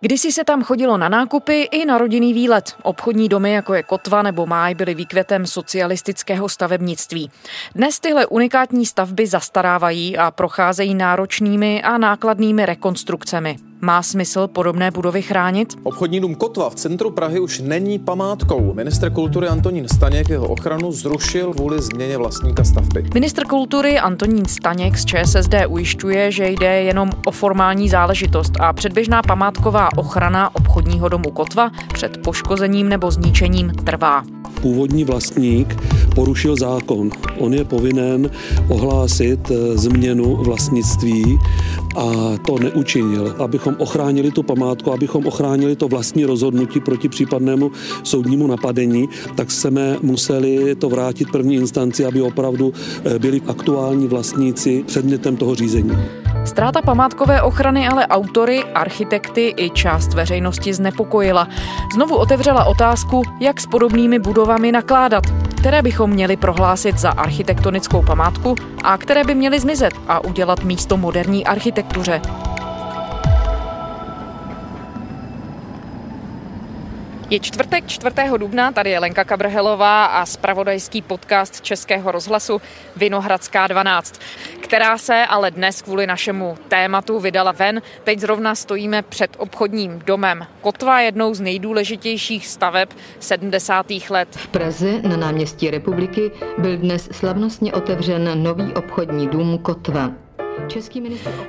Kdysi 0.00 0.32
se 0.32 0.44
tam 0.44 0.62
chodilo 0.62 0.96
na 0.96 1.08
nákupy 1.08 1.62
i 1.62 1.84
na 1.84 1.98
rodinný 1.98 2.34
výlet. 2.34 2.76
Obchodní 2.82 3.28
domy, 3.28 3.52
jako 3.52 3.74
je 3.74 3.82
Kotva 3.82 4.22
nebo 4.22 4.46
Máj, 4.46 4.74
byly 4.74 4.94
výkvětem 4.94 5.46
socialistického 5.46 6.48
stavebnictví. 6.48 7.30
Dnes 7.74 8.00
tyhle 8.00 8.26
unikátní 8.26 8.86
stavby 8.86 9.26
zastarávají 9.26 10.18
a 10.18 10.30
procházejí 10.30 10.94
náročnými 10.94 11.82
a 11.82 11.98
nákladnými 11.98 12.66
rekonstrukcemi. 12.66 13.56
Má 13.80 14.02
smysl 14.02 14.48
podobné 14.48 14.90
budovy 14.90 15.22
chránit? 15.22 15.74
Obchodní 15.82 16.20
dům 16.20 16.34
Kotva 16.34 16.70
v 16.70 16.74
centru 16.74 17.10
Prahy 17.10 17.40
už 17.40 17.60
není 17.60 17.98
památkou. 17.98 18.74
Ministr 18.74 19.10
kultury 19.10 19.48
Antonín 19.48 19.88
Staněk 19.88 20.28
jeho 20.28 20.48
ochranu 20.48 20.92
zrušil 20.92 21.54
kvůli 21.54 21.82
změně 21.82 22.18
vlastníka 22.18 22.64
stavby. 22.64 23.04
Ministr 23.14 23.46
kultury 23.46 23.98
Antonín 23.98 24.44
Staněk 24.44 24.98
z 24.98 25.04
ČSSD 25.04 25.54
ujišťuje, 25.68 26.32
že 26.32 26.48
jde 26.48 26.82
jenom 26.82 27.10
o 27.26 27.30
formální 27.30 27.88
záležitost 27.88 28.52
a 28.60 28.72
předběžná 28.72 29.22
památková 29.22 29.88
ochrana 29.96 30.54
obchodního 30.54 31.08
domu 31.08 31.30
Kotva 31.30 31.70
před 31.92 32.22
poškozením 32.22 32.88
nebo 32.88 33.10
zničením 33.10 33.70
trvá 33.70 34.22
původní 34.66 35.04
vlastník 35.04 35.76
porušil 36.14 36.56
zákon. 36.56 37.10
On 37.38 37.54
je 37.54 37.64
povinen 37.64 38.30
ohlásit 38.68 39.50
eh, 39.50 39.78
změnu 39.78 40.36
vlastnictví 40.36 41.38
a 41.96 42.38
to 42.46 42.58
neučinil. 42.58 43.34
Abychom 43.38 43.74
ochránili 43.78 44.30
tu 44.30 44.42
památku, 44.42 44.92
abychom 44.92 45.26
ochránili 45.26 45.76
to 45.76 45.88
vlastní 45.88 46.24
rozhodnutí 46.24 46.80
proti 46.80 47.08
případnému 47.08 47.72
soudnímu 48.02 48.46
napadení, 48.46 49.08
tak 49.34 49.50
jsme 49.50 49.96
museli 50.02 50.74
to 50.74 50.88
vrátit 50.88 51.30
první 51.30 51.54
instanci, 51.54 52.04
aby 52.04 52.22
opravdu 52.22 52.72
eh, 53.04 53.18
byli 53.18 53.42
aktuální 53.46 54.08
vlastníci 54.08 54.84
předmětem 54.86 55.36
toho 55.36 55.54
řízení. 55.54 55.96
Ztráta 56.44 56.82
památkové 56.82 57.42
ochrany 57.42 57.88
ale 57.88 58.06
autory, 58.06 58.64
architekty 58.64 59.54
i 59.56 59.70
část 59.70 60.14
veřejnosti 60.14 60.74
znepokojila. 60.74 61.48
Znovu 61.94 62.16
otevřela 62.16 62.64
otázku, 62.64 63.22
jak 63.40 63.60
s 63.60 63.66
podobnými 63.66 64.18
budovami 64.18 64.72
nakládat, 64.72 65.24
které 65.56 65.82
bychom 65.82 66.10
měli 66.10 66.36
prohlásit 66.36 66.98
za 66.98 67.10
architektonickou 67.10 68.02
památku 68.02 68.54
a 68.84 68.98
které 68.98 69.24
by 69.24 69.34
měly 69.34 69.60
zmizet 69.60 69.94
a 70.08 70.24
udělat 70.24 70.64
místo 70.64 70.96
moderní 70.96 71.46
architektuře. 71.46 72.20
Je 77.30 77.40
čtvrtek 77.40 77.86
4. 77.86 78.14
dubna, 78.36 78.72
tady 78.72 78.90
je 78.90 78.98
Lenka 78.98 79.24
Kabrhelová 79.24 80.04
a 80.04 80.26
spravodajský 80.26 81.02
podcast 81.02 81.60
Českého 81.60 82.12
rozhlasu 82.12 82.60
Vinohradská 82.96 83.66
12, 83.66 84.20
která 84.60 84.98
se 84.98 85.26
ale 85.26 85.50
dnes 85.50 85.82
kvůli 85.82 86.06
našemu 86.06 86.58
tématu 86.68 87.20
vydala 87.20 87.52
ven. 87.52 87.82
Teď 88.04 88.18
zrovna 88.18 88.54
stojíme 88.54 89.02
před 89.02 89.36
obchodním 89.38 90.02
domem 90.06 90.46
Kotva, 90.60 91.00
jednou 91.00 91.34
z 91.34 91.40
nejdůležitějších 91.40 92.46
staveb 92.46 92.88
70. 93.20 93.86
let. 94.10 94.28
V 94.30 94.48
Praze 94.48 95.02
na 95.02 95.16
náměstí 95.16 95.70
republiky 95.70 96.30
byl 96.58 96.76
dnes 96.76 97.08
slavnostně 97.12 97.72
otevřen 97.72 98.42
nový 98.42 98.74
obchodní 98.74 99.28
dům 99.28 99.58
Kotva. 99.58 100.25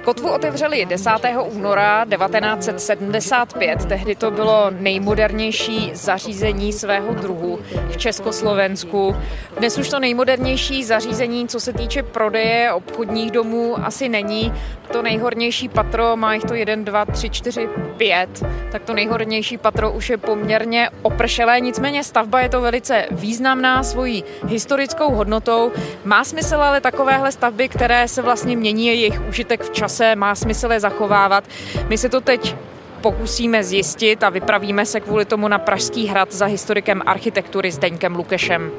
Kotvu 0.04 0.30
otevřeli 0.32 0.86
10. 0.86 1.10
února 1.44 2.06
1975. 2.06 3.86
Tehdy 3.86 4.16
to 4.16 4.32
bylo 4.32 4.72
nejmodernější 4.72 5.92
zařízení 5.94 6.74
svého 6.74 7.14
druhu 7.14 7.60
v 7.90 7.98
Československu. 7.98 9.16
Dnes 9.58 9.78
už 9.78 9.90
to 9.90 10.00
nejmodernější 10.00 10.84
zařízení, 10.84 11.48
co 11.48 11.60
se 11.60 11.74
týče 11.74 12.04
prodeje 12.04 12.74
obchodních 12.74 13.32
domů, 13.32 13.76
asi 13.86 14.10
není. 14.10 14.54
To 14.92 15.02
nejhornější 15.02 15.70
patro 15.70 16.18
má 16.18 16.34
jich 16.34 16.44
to 16.44 16.54
1, 16.54 16.76
2, 16.76 17.06
3, 17.06 17.30
4, 17.30 17.70
5. 17.98 18.46
Tak 18.72 18.84
to 18.84 18.94
nejhornější 18.94 19.58
patro 19.58 19.92
už 19.92 20.10
je 20.10 20.18
poměrně 20.18 20.90
opršelé. 21.02 21.60
Nicméně 21.60 22.04
stavba 22.04 22.42
je 22.42 22.50
to 22.50 22.62
velice 22.62 23.06
významná 23.12 23.84
svojí 23.84 24.24
historickou 24.48 25.16
hodnotou. 25.16 25.72
Má 26.06 26.24
smysl 26.24 26.56
ale 26.56 26.82
takovéhle 26.82 27.32
stavby, 27.32 27.70
které 27.70 28.08
se 28.08 28.22
vlastně 28.22 28.58
mění 28.58 28.88
jejich 29.02 29.22
užitek 29.30 29.64
v 29.64 29.70
čase, 29.70 30.16
má 30.16 30.36
smysl 30.36 30.72
je 30.72 30.80
zachovávat. 30.80 31.44
My 31.88 31.98
se 31.98 32.10
to 32.10 32.22
teď 32.22 32.56
pokusíme 33.02 33.64
zjistit 33.64 34.24
a 34.24 34.30
vypravíme 34.30 34.86
se 34.86 35.00
kvůli 35.00 35.26
tomu 35.26 35.48
na 35.48 35.60
Pražský 35.60 36.08
hrad 36.08 36.34
za 36.34 36.46
historikem 36.46 37.02
architektury 37.06 37.72
Zdeňkem 37.72 38.16
Lukešem. 38.16 38.72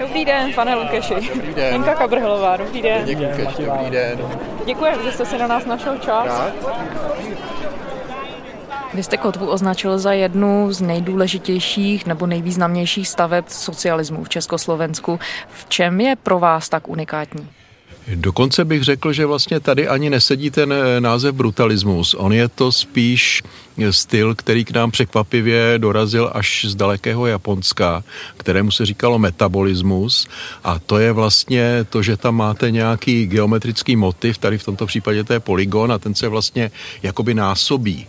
Dobrý 0.00 0.24
den, 0.24 0.52
pane 0.54 0.74
Lukeši. 0.74 1.14
Dobrý 1.14 1.54
den. 1.54 1.72
Lenka 1.72 1.94
Kabrhelová, 1.94 2.56
dobrý 2.56 2.82
den. 2.82 3.04
Děkuji, 3.04 3.26
Lukeš, 3.26 3.66
dobrý 3.66 3.90
den. 3.90 4.18
Děkujeme, 4.64 5.04
že 5.04 5.12
jste 5.12 5.24
si 5.26 5.38
na 5.38 5.46
nás 5.46 5.66
našel 5.66 5.98
čas. 5.98 6.26
Rád. 6.26 6.52
Vy 8.94 9.02
jste 9.02 9.16
Kotvu 9.16 9.46
označil 9.46 9.98
za 9.98 10.12
jednu 10.12 10.72
z 10.72 10.80
nejdůležitějších 10.80 12.06
nebo 12.06 12.26
nejvýznamnějších 12.26 13.08
staveb 13.08 13.44
socialismu 13.48 14.24
v 14.24 14.28
Československu. 14.28 15.20
V 15.48 15.68
čem 15.68 16.00
je 16.00 16.16
pro 16.16 16.38
vás 16.38 16.68
tak 16.68 16.88
unikátní? 16.88 17.48
Dokonce 18.14 18.64
bych 18.64 18.84
řekl, 18.84 19.12
že 19.12 19.26
vlastně 19.26 19.60
tady 19.60 19.88
ani 19.88 20.10
nesedí 20.10 20.50
ten 20.50 20.72
eh, 20.72 21.00
název 21.00 21.34
brutalismus. 21.34 22.14
On 22.14 22.32
je 22.32 22.48
to 22.48 22.72
spíš 22.72 23.42
styl, 23.90 24.34
který 24.34 24.64
k 24.64 24.70
nám 24.70 24.90
překvapivě 24.90 25.74
dorazil 25.78 26.30
až 26.34 26.64
z 26.68 26.74
dalekého 26.74 27.26
Japonska, 27.26 28.04
kterému 28.36 28.70
se 28.70 28.86
říkalo 28.86 29.18
metabolismus. 29.18 30.28
A 30.64 30.78
to 30.78 30.98
je 30.98 31.12
vlastně 31.12 31.86
to, 31.90 32.02
že 32.02 32.16
tam 32.16 32.36
máte 32.36 32.70
nějaký 32.70 33.26
geometrický 33.26 33.96
motiv, 33.96 34.38
tady 34.38 34.58
v 34.58 34.64
tomto 34.64 34.86
případě 34.86 35.24
to 35.24 35.32
je 35.32 35.40
polygon 35.40 35.92
a 35.92 35.98
ten 35.98 36.14
se 36.14 36.28
vlastně 36.28 36.70
jakoby 37.02 37.34
násobí 37.34 38.06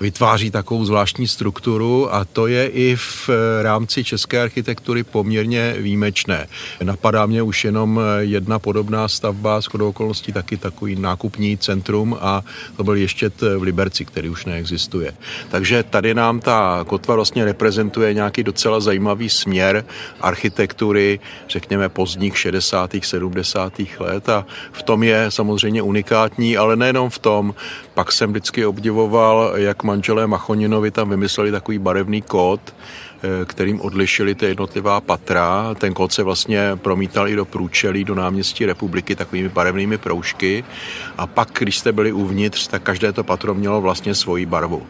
vytváří 0.00 0.50
takovou 0.50 0.84
zvláštní 0.84 1.28
strukturu 1.28 2.14
a 2.14 2.24
to 2.24 2.46
je 2.46 2.66
i 2.66 2.96
v 2.96 3.30
rámci 3.62 4.04
české 4.04 4.42
architektury 4.42 5.04
poměrně 5.04 5.74
výjimečné. 5.78 6.46
Napadá 6.82 7.26
mě 7.26 7.42
už 7.42 7.64
jenom 7.64 8.00
jedna 8.18 8.58
podobná 8.58 9.08
stavba, 9.08 9.62
s 9.62 9.68
okolností 9.74 10.32
taky 10.32 10.56
takový 10.56 10.96
nákupní 10.96 11.58
centrum 11.58 12.16
a 12.20 12.42
to 12.76 12.84
byl 12.84 12.94
ještě 12.94 13.30
v 13.58 13.62
Liberci, 13.62 14.04
který 14.04 14.28
už 14.28 14.44
neexistuje. 14.44 15.12
Takže 15.50 15.82
tady 15.82 16.14
nám 16.14 16.40
ta 16.40 16.84
kotva 16.88 17.14
vlastně 17.14 17.44
reprezentuje 17.44 18.14
nějaký 18.14 18.44
docela 18.44 18.80
zajímavý 18.80 19.28
směr 19.30 19.84
architektury, 20.20 21.20
řekněme 21.48 21.88
pozdních 21.88 22.38
60. 22.38 22.90
70. 23.02 23.72
let 23.98 24.28
a 24.28 24.46
v 24.72 24.82
tom 24.82 25.02
je 25.02 25.26
samozřejmě 25.28 25.82
unikátní, 25.82 26.56
ale 26.56 26.76
nejenom 26.76 27.10
v 27.10 27.18
tom, 27.18 27.54
pak 27.94 28.12
jsem 28.12 28.30
vždycky 28.30 28.66
obdivoval, 28.66 29.52
jak 29.56 29.82
manželé 29.90 30.26
Machoninovi 30.26 30.90
tam 30.90 31.10
vymysleli 31.10 31.50
takový 31.50 31.78
barevný 31.78 32.22
kód, 32.22 32.60
eh, 32.70 33.44
kterým 33.44 33.80
odlišili 33.80 34.34
ty 34.34 34.46
jednotlivá 34.46 35.00
patra. 35.00 35.74
Ten 35.74 35.94
kód 35.94 36.12
se 36.12 36.22
vlastně 36.22 36.78
promítal 36.78 37.28
i 37.28 37.34
do 37.34 37.44
průčelí, 37.44 38.04
do 38.04 38.14
náměstí 38.14 38.66
republiky 38.66 39.16
takovými 39.16 39.48
barevnými 39.48 39.98
proužky. 39.98 40.64
A 41.18 41.26
pak, 41.26 41.48
když 41.58 41.78
jste 41.78 41.92
byli 41.92 42.12
uvnitř, 42.12 42.68
tak 42.70 42.82
každé 42.82 43.12
to 43.12 43.24
patro 43.24 43.54
mělo 43.54 43.80
vlastně 43.80 44.14
svoji 44.14 44.46
barvu. 44.46 44.86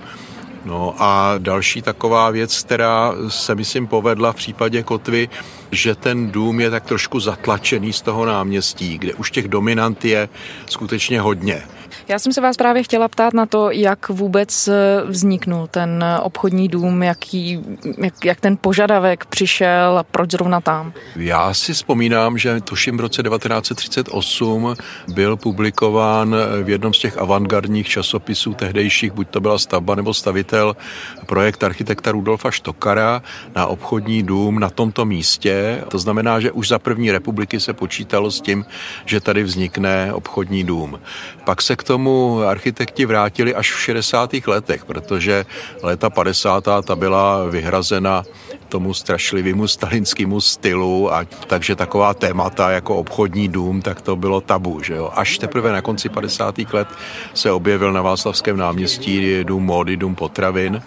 No 0.65 0.95
a 0.99 1.41
další 1.41 1.83
taková 1.83 2.31
věc, 2.31 2.53
která 2.63 3.15
se 3.29 3.55
myslím 3.55 3.87
povedla 3.87 4.33
v 4.33 4.37
případě 4.37 4.83
Kotvy, 4.83 5.29
že 5.73 5.95
ten 5.95 6.31
dům 6.31 6.61
je 6.61 6.71
tak 6.71 6.85
trošku 6.85 7.21
zatlačený 7.21 7.93
z 7.93 8.03
toho 8.03 8.27
náměstí, 8.27 8.99
kde 8.99 9.15
už 9.15 9.31
těch 9.31 9.49
dominant 9.49 10.05
je 10.05 10.29
skutečně 10.67 11.21
hodně. 11.21 11.63
Já 12.09 12.19
jsem 12.19 12.33
se 12.33 12.41
vás 12.41 12.57
právě 12.57 12.83
chtěla 12.83 13.09
ptát 13.09 13.35
na 13.35 13.47
to, 13.47 13.71
jak 13.71 14.09
vůbec 14.09 14.69
eh, 14.69 15.03
vzniknul 15.05 15.67
ten 15.67 16.05
eh, 16.05 16.21
obchodní 16.21 16.69
dům, 16.69 17.03
jaký, 17.03 17.61
jak, 17.99 18.25
jak 18.25 18.41
ten 18.41 18.57
požadavek 18.61 19.25
přišel 19.25 19.99
a 19.99 20.03
proč 20.03 20.31
zrovna 20.31 20.61
tam. 20.61 20.93
Já 21.17 21.55
si 21.55 21.73
vzpomínám, 21.73 22.39
že 22.39 22.61
tuším 22.61 22.97
v 22.97 23.01
roce 23.01 23.23
1938 23.23 24.75
byl 25.15 25.37
publikován 25.37 26.37
v 26.63 26.69
jednom 26.69 26.95
z 26.95 26.99
těch 26.99 27.19
avantgardních 27.19 27.89
časopisů 27.89 28.55
tehdejších, 28.55 29.13
buď 29.13 29.29
to 29.29 29.41
byla 29.41 29.59
stavba 29.59 29.95
nebo 29.95 30.15
stavitel, 30.15 30.77
projekt 31.27 31.65
architekta 31.65 32.13
Rudolfa 32.13 32.51
Štokara 32.51 33.23
na 33.57 33.67
obchodní 33.67 34.23
dům 34.23 34.59
na 34.59 34.71
tomto 34.71 35.05
místě. 35.05 35.60
To 35.89 35.99
znamená, 35.99 36.41
že 36.41 36.53
už 36.53 36.69
za 36.69 36.79
první 36.79 37.11
republiky 37.11 37.61
se 37.61 37.73
počítalo 37.73 38.31
s 38.31 38.41
tím, 38.41 38.65
že 39.05 39.21
tady 39.21 39.43
vznikne 39.43 40.13
obchodní 40.13 40.65
dům. 40.65 41.01
Pak 41.45 41.63
se 41.63 41.77
k 41.77 41.83
tomu 41.83 42.41
architekti 42.43 43.07
vrátili 43.07 43.55
až 43.55 43.73
v 43.73 43.81
60. 43.81 44.31
letech, 44.47 44.85
protože 44.85 45.47
léta 45.83 46.11
50. 46.11 46.69
ta 46.83 46.97
byla 46.97 47.47
vyhrazena 47.47 48.25
tomu 48.69 48.95
strašlivému 48.95 49.69
stalinskému 49.69 50.41
stylu 50.41 51.15
a 51.15 51.25
takže 51.47 51.77
taková 51.77 52.15
témata 52.15 52.71
jako 52.71 52.97
obchodní 52.97 53.49
dům, 53.49 53.83
tak 53.83 54.01
to 54.01 54.17
bylo 54.17 54.41
tabu, 54.41 54.83
že 54.83 54.95
jo. 54.95 55.11
Až 55.15 55.39
teprve 55.39 55.73
na 55.73 55.83
konci 55.83 56.09
50. 56.09 56.59
let 56.73 56.89
se 57.35 57.53
objevil 57.53 57.93
na 57.93 58.03
Václavském 58.03 58.57
náměstí 58.57 59.45
dům 59.45 59.65
módy, 59.65 59.97
dům 59.97 60.15
potravin 60.15 60.83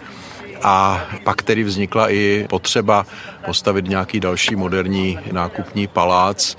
a 0.64 1.06
pak 1.24 1.42
tedy 1.42 1.64
vznikla 1.64 2.12
i 2.12 2.46
potřeba 2.50 3.06
postavit 3.44 3.88
nějaký 3.88 4.20
další 4.20 4.56
moderní 4.56 5.18
nákupní 5.32 5.86
palác, 5.86 6.56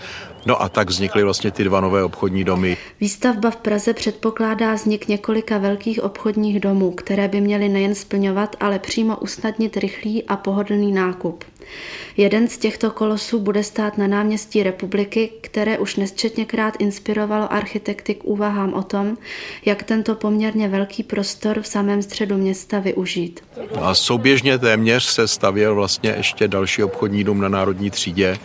No 0.48 0.62
a 0.62 0.70
tak 0.70 0.90
vznikly 0.90 1.24
vlastně 1.24 1.52
ty 1.52 1.64
dva 1.64 1.82
nové 1.82 2.04
obchodní 2.04 2.44
domy. 2.44 2.78
Výstavba 3.02 3.52
v 3.52 3.56
Praze 3.56 3.94
předpokládá 3.94 4.74
vznik 4.74 5.08
několika 5.08 5.58
velkých 5.58 6.04
obchodních 6.04 6.60
domů, 6.60 6.92
které 6.92 7.28
by 7.28 7.42
měly 7.42 7.70
nejen 7.70 7.96
splňovat, 7.96 8.56
ale 8.60 8.80
přímo 8.80 9.18
usnadnit 9.18 9.78
rychlý 9.78 10.24
a 10.24 10.36
pohodlný 10.36 10.92
nákup. 10.92 11.44
Jeden 12.18 12.48
z 12.48 12.58
těchto 12.58 12.92
kolosů 12.92 13.40
bude 13.40 13.64
stát 13.64 13.98
na 13.98 14.08
náměstí 14.08 14.64
republiky, 14.64 15.32
které 15.42 15.78
už 15.78 15.96
nesčetněkrát 15.96 16.74
inspirovalo 16.80 17.54
architekty 17.54 18.16
k 18.16 18.24
úvahám 18.24 18.74
o 18.74 18.84
tom, 18.84 19.18
jak 19.66 19.84
tento 19.84 20.16
poměrně 20.16 20.68
velký 20.68 21.04
prostor 21.04 21.62
v 21.62 21.68
samém 21.68 22.02
středu 22.02 22.38
města 22.38 22.80
využít. 22.80 23.44
A 23.82 23.96
souběžně 23.96 24.58
téměř 24.58 25.04
se 25.04 25.28
stavěl 25.28 25.76
vlastně 25.76 26.14
ještě 26.18 26.48
další 26.48 26.84
obchodní 26.84 27.24
dům 27.24 27.42
na 27.42 27.50
Národní 27.50 27.90
třídě, 27.90 28.38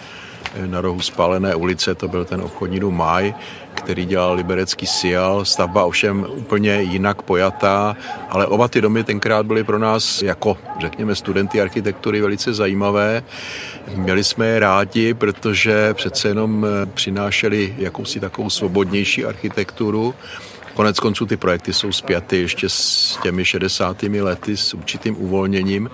na 0.67 0.81
rohu 0.81 1.01
Spálené 1.01 1.55
ulice, 1.55 1.95
to 1.95 2.09
byl 2.09 2.25
ten 2.25 2.41
obchodní 2.41 2.81
dům 2.81 2.97
Maj, 2.97 3.35
který 3.83 4.05
dělal 4.07 4.35
liberecký 4.35 4.87
Sial, 4.87 5.45
stavba 5.45 5.85
ovšem 5.85 6.27
úplně 6.31 6.83
jinak 6.83 7.23
pojatá, 7.23 7.97
ale 8.29 8.47
oba 8.47 8.69
ty 8.69 8.81
domy 8.81 9.05
tenkrát 9.05 9.47
byly 9.47 9.65
pro 9.65 9.79
nás 9.79 10.23
jako, 10.23 10.59
řekněme, 10.81 11.15
studenty 11.15 11.61
architektury 11.61 12.21
velice 12.21 12.55
zajímavé. 12.55 13.23
Měli 13.95 14.25
jsme 14.25 14.47
je 14.47 14.61
rádi, 14.61 15.15
protože 15.15 15.95
přece 15.95 16.29
jenom 16.29 16.67
přinášeli 16.95 17.75
jakousi 17.79 18.21
takovou 18.21 18.51
svobodnější 18.51 19.25
architekturu, 19.25 20.15
Konec 20.75 21.01
konců 21.01 21.27
ty 21.27 21.37
projekty 21.37 21.73
jsou 21.73 21.93
zpěty 21.93 22.37
ještě 22.37 22.69
s 22.69 23.19
těmi 23.23 23.45
60. 23.45 24.03
lety 24.03 24.57
s 24.57 24.75
určitým 24.75 25.23
uvolněním. 25.23 25.91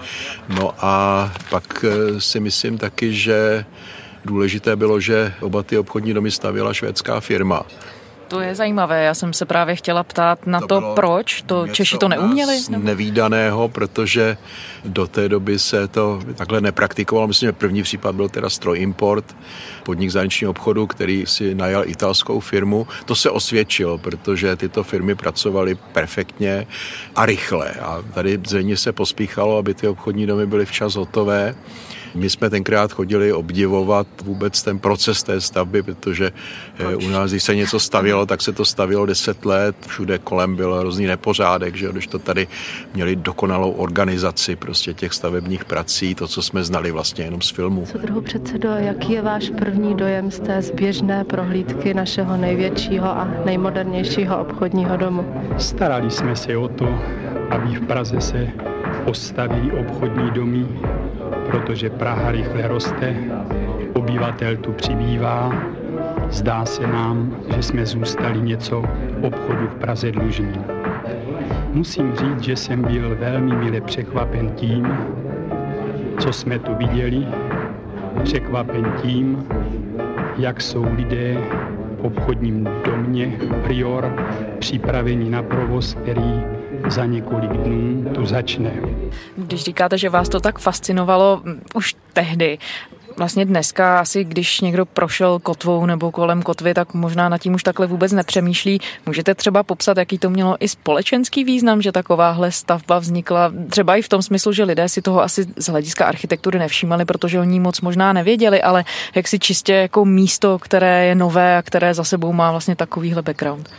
No 0.48 0.74
a 0.78 1.32
pak 1.50 1.84
si 2.18 2.40
myslím 2.40 2.78
taky, 2.78 3.14
že 3.14 3.64
Důležité 4.26 4.76
bylo, 4.76 5.00
že 5.00 5.32
oba 5.40 5.62
ty 5.62 5.78
obchodní 5.78 6.14
domy 6.14 6.30
stavěla 6.30 6.74
švédská 6.74 7.20
firma. 7.20 7.62
To 8.28 8.40
je 8.40 8.54
zajímavé, 8.54 9.04
já 9.04 9.14
jsem 9.14 9.32
se 9.32 9.44
právě 9.46 9.76
chtěla 9.76 10.04
ptát 10.04 10.46
na 10.46 10.60
to, 10.60 10.66
to 10.66 10.92
proč, 10.94 11.42
to 11.42 11.68
Češi 11.68 11.98
to 11.98 12.08
neuměli? 12.08 12.58
Nevýdaného, 12.68 13.68
protože 13.68 14.36
do 14.84 15.06
té 15.06 15.28
doby 15.28 15.58
se 15.58 15.88
to 15.88 16.20
takhle 16.34 16.60
nepraktikovalo. 16.60 17.26
Myslím, 17.26 17.48
že 17.48 17.52
první 17.52 17.82
případ 17.82 18.14
byl 18.14 18.28
teda 18.28 18.50
stroj 18.50 18.78
import, 18.80 19.36
podnik 19.84 20.10
zahraničního 20.10 20.50
obchodu, 20.50 20.86
který 20.86 21.24
si 21.26 21.54
najal 21.54 21.82
italskou 21.86 22.40
firmu. 22.40 22.86
To 23.04 23.14
se 23.14 23.30
osvědčilo, 23.30 23.98
protože 23.98 24.56
tyto 24.56 24.82
firmy 24.82 25.14
pracovaly 25.14 25.74
perfektně 25.92 26.66
a 27.16 27.26
rychle. 27.26 27.70
A 27.70 28.02
tady 28.14 28.40
zřejmě 28.46 28.76
se 28.76 28.92
pospíchalo, 28.92 29.58
aby 29.58 29.74
ty 29.74 29.88
obchodní 29.88 30.26
domy 30.26 30.46
byly 30.46 30.66
včas 30.66 30.94
hotové. 30.94 31.54
My 32.16 32.30
jsme 32.30 32.50
tenkrát 32.50 32.92
chodili 32.92 33.32
obdivovat 33.32 34.06
vůbec 34.24 34.62
ten 34.62 34.78
proces 34.78 35.22
té 35.22 35.40
stavby, 35.40 35.82
protože 35.82 36.26
eh, 36.26 36.84
Proč? 36.84 37.04
u 37.04 37.08
nás, 37.08 37.30
když 37.30 37.42
se 37.42 37.54
něco 37.54 37.80
stavělo, 37.80 38.26
tak 38.26 38.42
se 38.42 38.52
to 38.52 38.64
stavělo 38.64 39.06
deset 39.06 39.44
let, 39.44 39.76
všude 39.86 40.18
kolem 40.18 40.56
byl 40.56 40.74
hrozný 40.74 41.06
nepořádek, 41.06 41.76
že 41.76 41.88
když 41.92 42.06
to 42.06 42.18
tady 42.18 42.48
měli 42.94 43.16
dokonalou 43.16 43.70
organizaci 43.70 44.56
prostě 44.56 44.94
těch 44.94 45.12
stavebních 45.12 45.64
prací, 45.64 46.14
to, 46.14 46.28
co 46.28 46.42
jsme 46.42 46.64
znali 46.64 46.90
vlastně 46.90 47.24
jenom 47.24 47.42
z 47.42 47.50
filmu. 47.50 47.86
Co 47.92 47.98
druhu 47.98 48.20
předsedo, 48.20 48.68
jaký 48.68 49.12
je 49.12 49.22
váš 49.22 49.50
první 49.58 49.94
dojem 49.94 50.30
z 50.30 50.40
té 50.40 50.62
zběžné 50.62 51.24
prohlídky 51.24 51.94
našeho 51.94 52.36
největšího 52.36 53.06
a 53.06 53.28
nejmodernějšího 53.44 54.40
obchodního 54.40 54.96
domu? 54.96 55.42
Starali 55.58 56.10
jsme 56.10 56.36
se 56.36 56.56
o 56.56 56.68
to, 56.68 56.98
aby 57.50 57.76
v 57.76 57.86
Praze 57.86 58.20
se 58.20 58.48
postaví 59.04 59.72
obchodní 59.72 60.30
domy, 60.30 60.66
protože 61.50 61.90
Praha 61.90 62.32
rychle 62.32 62.68
roste, 62.68 63.16
obyvatel 63.94 64.56
tu 64.56 64.72
přibývá, 64.72 65.52
zdá 66.30 66.64
se 66.64 66.86
nám, 66.86 67.36
že 67.54 67.62
jsme 67.62 67.86
zůstali 67.86 68.40
něco 68.40 68.84
obchodu 69.22 69.68
v 69.68 69.74
Praze 69.74 70.12
dlužní. 70.12 70.60
Musím 71.72 72.16
říct, 72.16 72.40
že 72.40 72.56
jsem 72.56 72.82
byl 72.82 73.16
velmi 73.20 73.56
mile 73.56 73.80
překvapen 73.80 74.50
tím, 74.50 74.96
co 76.18 76.32
jsme 76.32 76.58
tu 76.58 76.74
viděli, 76.74 77.26
překvapen 78.22 78.92
tím, 79.02 79.46
jak 80.38 80.60
jsou 80.60 80.86
lidé 80.96 81.36
v 82.00 82.04
obchodním 82.04 82.68
domě 82.84 83.38
Prior 83.62 84.12
připraveni 84.58 85.30
na 85.30 85.42
provoz, 85.42 85.94
který 85.94 86.55
za 86.90 87.04
několik 87.04 87.50
dnů 87.50 88.14
tu 88.14 88.26
začne. 88.26 88.72
Když 89.36 89.64
říkáte, 89.64 89.98
že 89.98 90.08
vás 90.08 90.28
to 90.28 90.40
tak 90.40 90.58
fascinovalo 90.58 91.42
už 91.74 91.96
tehdy, 92.12 92.58
vlastně 93.16 93.44
dneska 93.44 94.00
asi, 94.00 94.24
když 94.24 94.60
někdo 94.60 94.86
prošel 94.86 95.38
kotvou 95.38 95.86
nebo 95.86 96.12
kolem 96.12 96.42
kotvy, 96.42 96.74
tak 96.74 96.94
možná 96.94 97.28
nad 97.28 97.38
tím 97.38 97.54
už 97.54 97.62
takhle 97.62 97.86
vůbec 97.86 98.12
nepřemýšlí. 98.12 98.80
Můžete 99.06 99.34
třeba 99.34 99.62
popsat, 99.62 99.96
jaký 99.96 100.18
to 100.18 100.30
mělo 100.30 100.56
i 100.60 100.68
společenský 100.68 101.44
význam, 101.44 101.82
že 101.82 101.92
takováhle 101.92 102.52
stavba 102.52 102.98
vznikla, 102.98 103.52
třeba 103.70 103.96
i 103.96 104.02
v 104.02 104.08
tom 104.08 104.22
smyslu, 104.22 104.52
že 104.52 104.64
lidé 104.64 104.88
si 104.88 105.02
toho 105.02 105.22
asi 105.22 105.46
z 105.56 105.68
hlediska 105.68 106.04
architektury 106.04 106.58
nevšímali, 106.58 107.04
protože 107.04 107.40
oni 107.40 107.60
moc 107.60 107.80
možná 107.80 108.12
nevěděli, 108.12 108.62
ale 108.62 108.84
jak 109.14 109.28
si 109.28 109.38
čistě 109.38 109.72
jako 109.72 110.04
místo, 110.04 110.58
které 110.58 111.06
je 111.06 111.14
nové 111.14 111.56
a 111.56 111.62
které 111.62 111.94
za 111.94 112.04
sebou 112.04 112.32
má 112.32 112.50
vlastně 112.50 112.76
takovýhle 112.76 113.22
background. 113.22 113.70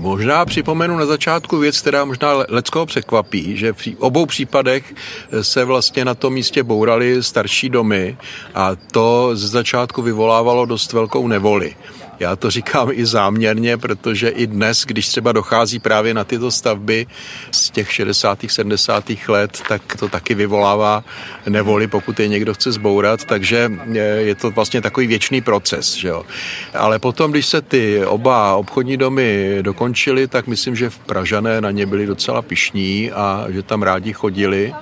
Možná 0.00 0.44
připomenu 0.44 0.96
na 0.96 1.06
začátku 1.06 1.58
věc, 1.58 1.80
která 1.80 2.04
možná 2.04 2.28
leckoho 2.48 2.86
překvapí, 2.86 3.56
že 3.56 3.72
v 3.72 3.88
obou 3.98 4.26
případech 4.26 4.94
se 5.42 5.64
vlastně 5.64 6.04
na 6.04 6.14
tom 6.14 6.32
místě 6.32 6.62
bourali 6.62 7.22
starší 7.22 7.68
domy 7.68 8.16
a 8.68 8.76
to 8.92 9.30
ze 9.34 9.48
začátku 9.48 10.02
vyvolávalo 10.02 10.66
dost 10.66 10.92
velkou 10.92 11.28
nevoli. 11.28 11.76
Já 12.20 12.36
to 12.36 12.50
říkám 12.50 12.88
i 12.92 13.06
záměrně, 13.06 13.76
protože 13.76 14.28
i 14.28 14.46
dnes, 14.46 14.84
když 14.84 15.08
třeba 15.08 15.32
dochází 15.32 15.78
právě 15.78 16.14
na 16.14 16.24
tyto 16.24 16.50
stavby 16.50 17.06
z 17.50 17.70
těch 17.70 17.92
60. 17.92 18.38
70. 18.48 19.04
let, 19.28 19.62
tak 19.68 19.96
to 19.96 20.08
taky 20.08 20.34
vyvolává 20.34 21.04
nevoli, 21.48 21.86
pokud 21.86 22.20
je 22.20 22.28
někdo 22.28 22.54
chce 22.54 22.72
zbourat, 22.72 23.24
takže 23.24 23.72
je 24.18 24.34
to 24.34 24.50
vlastně 24.50 24.80
takový 24.80 25.06
věčný 25.06 25.40
proces. 25.40 25.94
Že 25.94 26.08
jo. 26.08 26.24
Ale 26.74 26.98
potom, 26.98 27.30
když 27.30 27.46
se 27.46 27.62
ty 27.62 28.04
oba 28.04 28.54
obchodní 28.54 28.96
domy 28.96 29.58
dokončily, 29.62 30.28
tak 30.28 30.46
myslím, 30.46 30.76
že 30.76 30.90
v 30.90 30.98
Pražané 30.98 31.60
na 31.60 31.70
ně 31.70 31.86
byli 31.86 32.06
docela 32.06 32.42
pišní 32.42 33.12
a 33.12 33.46
že 33.48 33.62
tam 33.62 33.82
rádi 33.82 34.12
chodili 34.12 34.74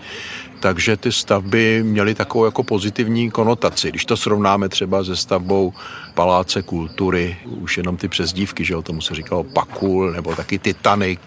takže 0.60 0.96
ty 0.96 1.12
stavby 1.12 1.82
měly 1.82 2.14
takovou 2.14 2.44
jako 2.44 2.62
pozitivní 2.62 3.30
konotaci. 3.30 3.88
Když 3.88 4.04
to 4.04 4.16
srovnáme 4.16 4.68
třeba 4.68 5.04
se 5.04 5.16
stavbou 5.16 5.72
Paláce 6.14 6.62
kultury, 6.62 7.36
už 7.44 7.76
jenom 7.76 7.96
ty 7.96 8.08
přezdívky, 8.08 8.64
že 8.64 8.72
jo, 8.74 8.82
tomu 8.82 9.00
se 9.00 9.14
říkalo 9.14 9.44
Pakul, 9.44 10.10
nebo 10.10 10.36
taky 10.36 10.58
Titanic, 10.58 11.20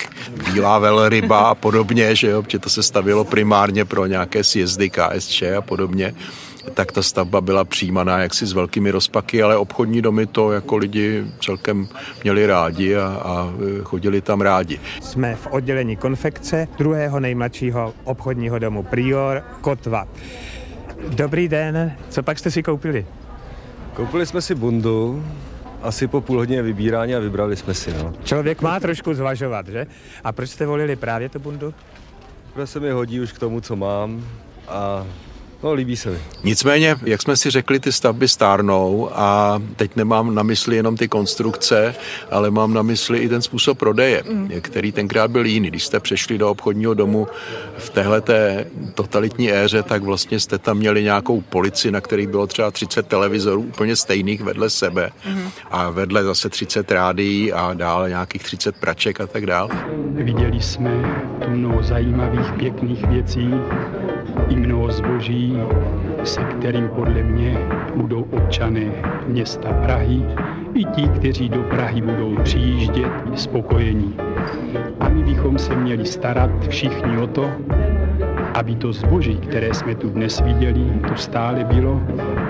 Bílá 0.46 0.80
velryba 0.80 1.40
a 1.40 1.56
podobně, 1.56 2.16
že 2.16 2.28
jo, 2.28 2.44
protože 2.44 2.60
to 2.60 2.70
se 2.70 2.84
stavilo 2.84 3.24
primárně 3.24 3.86
pro 3.86 4.06
nějaké 4.06 4.44
sjezdy 4.44 4.90
KSČ 4.90 5.42
a 5.58 5.62
podobně 5.62 6.14
tak 6.74 6.92
ta 6.92 7.04
stavba 7.04 7.42
byla 7.42 7.66
přijímaná 7.66 8.20
jaksi 8.20 8.46
s 8.46 8.54
velkými 8.54 8.92
rozpaky, 8.92 9.44
ale 9.44 9.58
obchodní 9.58 10.02
domy 10.02 10.26
to 10.26 10.52
jako 10.52 10.78
lidi 10.78 11.26
celkem 11.42 11.88
měli 12.24 12.48
rádi 12.48 12.96
a, 12.96 13.06
a 13.06 13.54
chodili 13.84 14.22
tam 14.22 14.42
rádi. 14.42 14.80
Jsme 15.02 15.36
v 15.36 15.48
oddělení 15.48 15.96
konfekce 15.96 16.68
druhého 16.78 17.20
nejmladšího 17.20 17.94
obchodního 18.04 18.60
domu 18.60 18.84
Prior 18.84 19.44
Kotva. 19.62 20.08
Dobrý 21.10 21.48
den, 21.48 21.92
co 22.10 22.24
pak 22.24 22.40
jste 22.40 22.52
si 22.52 22.64
koupili? 22.64 23.06
Koupili 23.94 24.26
jsme 24.26 24.42
si 24.42 24.56
bundu, 24.56 25.24
asi 25.82 26.08
po 26.08 26.22
půl 26.22 26.38
hodině 26.38 26.62
vybírání 26.62 27.16
a 27.16 27.20
vybrali 27.20 27.56
jsme 27.56 27.74
si. 27.74 27.94
No. 27.94 28.14
Člověk 28.24 28.62
má 28.62 28.80
trošku 28.80 29.14
zvažovat, 29.14 29.68
že? 29.68 29.88
A 30.24 30.32
proč 30.32 30.50
jste 30.50 30.66
volili 30.66 30.96
právě 30.96 31.30
tu 31.30 31.40
bundu? 31.40 31.74
Protože 32.54 32.68
se 32.68 32.80
mi 32.80 32.92
hodí 32.92 33.20
už 33.20 33.32
k 33.32 33.40
tomu, 33.40 33.62
co 33.62 33.76
mám 33.76 34.26
a 34.68 35.06
No, 35.64 35.74
líbí 35.74 35.96
se 35.96 36.10
mi. 36.10 36.18
Nicméně, 36.44 36.96
jak 37.04 37.22
jsme 37.22 37.38
si 37.38 37.50
řekli, 37.50 37.80
ty 37.80 37.92
stavby 37.92 38.28
stárnou 38.28 39.10
a 39.14 39.62
teď 39.76 39.96
nemám 39.96 40.36
na 40.36 40.44
mysli 40.44 40.76
jenom 40.76 40.98
ty 40.98 41.08
konstrukce, 41.08 41.96
ale 42.32 42.52
mám 42.52 42.74
na 42.74 42.82
mysli 42.82 43.20
i 43.20 43.30
ten 43.30 43.42
způsob 43.42 43.78
prodeje, 43.78 44.24
mm. 44.30 44.52
který 44.62 44.92
tenkrát 44.92 45.32
byl 45.32 45.46
jiný. 45.46 45.68
Když 45.70 45.84
jste 45.84 46.00
přešli 46.00 46.38
do 46.38 46.50
obchodního 46.50 46.94
domu 46.94 47.28
v 47.78 47.90
téhleté 47.90 48.66
totalitní 48.94 49.52
éře, 49.52 49.84
tak 49.84 50.04
vlastně 50.04 50.40
jste 50.40 50.58
tam 50.58 50.78
měli 50.78 51.04
nějakou 51.04 51.42
polici, 51.42 51.92
na 51.92 52.02
kterých 52.02 52.28
bylo 52.28 52.48
třeba 52.48 52.72
30 52.72 53.08
televizorů 53.08 53.62
úplně 53.62 53.96
stejných 53.96 54.42
vedle 54.42 54.70
sebe 54.70 55.12
mm. 55.26 55.50
a 55.72 55.90
vedle 55.90 56.24
zase 56.24 56.50
30 56.50 56.92
rádií 56.92 57.54
a 57.54 57.74
dále 57.74 58.10
nějakých 58.10 58.44
30 58.44 58.76
praček 58.76 59.22
a 59.22 59.28
tak 59.28 59.46
dále. 59.46 59.70
Viděli 60.12 60.62
jsme 60.62 60.92
tu 61.44 61.50
mnoho 61.50 61.84
zajímavých, 61.84 62.52
pěkných 62.58 63.08
věcí, 63.08 63.50
i 64.50 64.56
mnoho 64.56 64.92
zboží, 64.92 65.58
se 66.24 66.42
kterým 66.42 66.90
podle 66.90 67.24
mě 67.24 67.58
budou 67.96 68.26
občané 68.32 68.92
města 69.28 69.74
Prahy 69.74 70.26
i 70.74 70.84
ti, 70.84 71.08
kteří 71.08 71.50
do 71.50 71.64
Prahy 71.64 72.02
budou 72.02 72.36
přijíždět 72.44 73.12
spokojení. 73.36 74.16
A 75.00 75.10
my 75.10 75.24
bychom 75.24 75.58
se 75.58 75.76
měli 75.76 76.06
starat 76.06 76.50
všichni 76.68 77.18
o 77.18 77.28
to, 77.28 77.50
aby 78.54 78.76
to 78.76 78.94
zboží, 78.94 79.38
které 79.38 79.74
jsme 79.74 79.96
tu 79.96 80.10
dnes 80.10 80.42
viděli, 80.42 80.94
tu 81.08 81.16
stále 81.16 81.64
bylo 81.64 82.02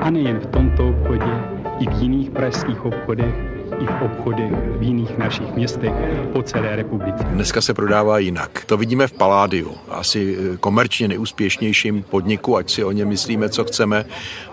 a 0.01 0.09
nejen 0.09 0.39
v 0.39 0.45
tomto 0.45 0.89
obchodě, 0.89 1.31
i 1.79 1.89
v 1.89 2.01
jiných 2.01 2.29
pražských 2.29 2.85
obchodech, 2.85 3.58
i 3.81 3.85
v 3.85 4.01
obchodech 4.01 4.51
v 4.79 4.83
jiných 4.83 5.17
našich 5.17 5.55
městech 5.55 5.91
po 6.33 6.43
celé 6.43 6.75
republice. 6.75 7.23
Dneska 7.23 7.61
se 7.61 7.73
prodává 7.73 8.19
jinak. 8.19 8.65
To 8.65 8.77
vidíme 8.77 9.07
v 9.07 9.11
Paládiu, 9.11 9.75
asi 9.89 10.37
eh, 10.53 10.57
komerčně 10.57 11.07
neúspěšnějším 11.07 12.03
podniku, 12.03 12.57
ať 12.57 12.71
si 12.71 12.83
o 12.83 12.91
ně 12.91 13.05
myslíme, 13.05 13.49
co 13.49 13.63
chceme, 13.63 14.05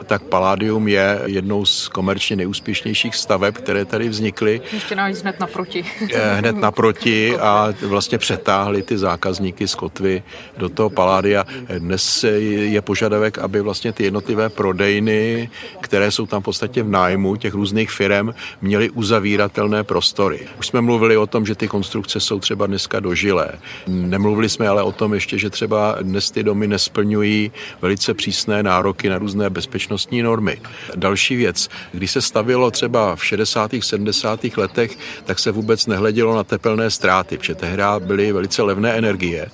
tak 0.06 0.22
Paládium 0.22 0.88
je 0.88 1.20
jednou 1.24 1.64
z 1.64 1.88
komerčně 1.88 2.36
neúspěšnějších 2.36 3.16
staveb, 3.16 3.54
které 3.54 3.84
tady 3.84 4.08
vznikly. 4.08 4.60
Ještě 4.72 4.96
navíc 4.96 5.22
hned 5.22 5.40
naproti. 5.40 5.84
Hned 6.32 6.56
naproti 6.56 7.36
a 7.38 7.74
vlastně 7.82 8.18
přetáhli 8.18 8.82
ty 8.82 8.98
zákazníky 8.98 9.68
z 9.68 9.74
kotvy 9.74 10.22
do 10.56 10.68
toho 10.68 10.90
Paládia. 10.90 11.44
Dnes 11.78 12.24
je 12.48 12.82
požadavek, 12.82 13.38
aby 13.38 13.60
vlastně 13.60 13.92
ty 13.92 14.04
jednotlivé 14.04 14.48
prodejny, 14.48 15.50
které 15.80 16.10
jsou 16.10 16.26
tam 16.26 16.42
v 16.42 16.44
podstatě 16.44 16.82
v 16.82 16.88
nájmu 16.88 17.36
těch 17.36 17.54
různých 17.54 17.90
firm, 17.90 18.30
měly 18.62 18.90
uzavíratelné 19.16 19.84
prostory. 19.84 20.40
Už 20.58 20.66
jsme 20.66 20.80
mluvili 20.80 21.16
o 21.16 21.26
tom, 21.26 21.46
že 21.46 21.54
ty 21.54 21.68
konstrukce 21.68 22.20
jsou 22.20 22.40
třeba 22.40 22.66
dneska 22.66 23.00
dožilé. 23.00 23.52
Nemluvili 23.86 24.48
jsme 24.48 24.68
ale 24.68 24.82
o 24.82 24.92
tom 24.92 25.14
ještě, 25.14 25.38
že 25.38 25.50
třeba 25.50 25.96
dnes 26.02 26.30
ty 26.30 26.42
domy 26.42 26.66
nesplňují 26.66 27.52
velice 27.82 28.14
přísné 28.14 28.62
nároky 28.62 29.08
na 29.08 29.18
různé 29.18 29.50
bezpečnostní 29.50 30.22
normy. 30.22 30.60
Další 30.96 31.36
věc, 31.36 31.68
když 31.92 32.10
se 32.10 32.22
stavilo 32.22 32.70
třeba 32.70 33.16
v 33.16 33.24
60. 33.24 33.70
70. 33.80 34.44
letech, 34.56 34.98
tak 35.24 35.38
se 35.38 35.50
vůbec 35.50 35.86
nehledělo 35.86 36.36
na 36.36 36.44
tepelné 36.44 36.90
ztráty, 36.90 37.38
protože 37.38 37.54
tehdy 37.54 37.82
byly 37.98 38.32
velice 38.32 38.62
levné 38.62 38.92
energie. 38.92 39.48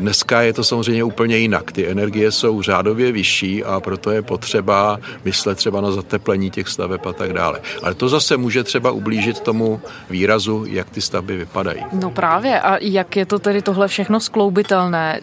Dneska 0.00 0.42
je 0.42 0.52
to 0.52 0.64
samozřejmě 0.64 1.04
úplně 1.04 1.36
jinak. 1.36 1.72
Ty 1.72 1.88
energie 1.88 2.32
jsou 2.32 2.62
řádově 2.62 3.12
vyšší 3.12 3.64
a 3.64 3.80
proto 3.80 4.10
je 4.10 4.22
potřeba 4.22 4.98
myslet 5.24 5.54
třeba 5.54 5.80
na 5.80 5.90
zateplení 5.90 6.50
těch 6.50 6.68
staveb 6.68 7.06
a 7.06 7.12
tak 7.12 7.32
dále. 7.32 7.60
Ale 7.82 7.94
to 7.94 8.08
zase 8.08 8.36
může 8.36 8.64
třeba 8.64 8.90
ublížit 8.90 9.40
tomu 9.40 9.80
výrazu, 10.10 10.64
jak 10.68 10.90
ty 10.90 11.00
stavby 11.00 11.36
vypadají. 11.36 11.80
No 11.92 12.10
právě. 12.10 12.60
A 12.60 12.78
jak 12.80 13.16
je 13.16 13.26
to 13.26 13.38
tedy 13.38 13.62
tohle 13.62 13.88
všechno 13.88 14.20
skloubitelné? 14.20 15.20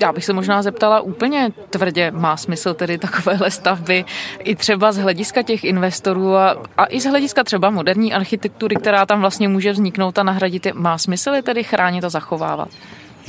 Já 0.00 0.12
bych 0.12 0.24
se 0.24 0.32
možná 0.32 0.62
zeptala 0.62 1.00
úplně 1.00 1.52
tvrdě, 1.70 2.10
má 2.10 2.36
smysl 2.36 2.74
tedy 2.74 2.98
takovéhle 2.98 3.50
stavby 3.50 4.04
i 4.38 4.56
třeba 4.56 4.92
z 4.92 4.98
hlediska 4.98 5.42
těch 5.42 5.64
investorů 5.64 6.36
a, 6.36 6.56
a 6.76 6.86
i 6.88 7.00
z 7.00 7.04
hlediska 7.04 7.44
třeba 7.44 7.70
moderní 7.70 8.14
architektury, 8.14 8.76
která 8.76 9.06
tam 9.06 9.20
vlastně 9.20 9.48
může 9.48 9.72
vzniknout 9.72 10.18
a 10.18 10.22
nahradit, 10.22 10.66
má 10.74 10.98
smysl 10.98 11.30
je 11.30 11.42
tedy 11.42 11.64
chránit 11.64 12.04
a 12.04 12.08
zachovávat? 12.08 12.68